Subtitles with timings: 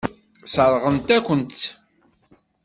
[0.45, 1.63] Sseṛɣent-akent-tt.